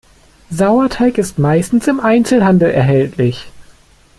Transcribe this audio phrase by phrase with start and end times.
[0.49, 3.51] Sauerteig ist meistens im Einzelhandel erhältlich.